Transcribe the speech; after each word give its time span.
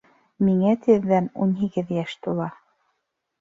Миңә 0.45 0.71
тиҙҙән 0.85 1.27
ун 1.45 1.51
һигеҙ 1.59 1.93
йәш 1.99 2.17
тула. 2.25 2.49